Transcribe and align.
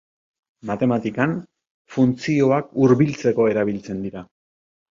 Matematikan, 0.69 1.35
funtzioak 1.97 2.73
hurbiltzeko 2.81 3.49
erabiltzen 3.55 4.05
dira. 4.11 4.29